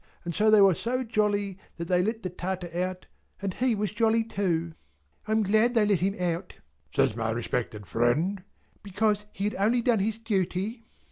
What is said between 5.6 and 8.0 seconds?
they let him out," says my respected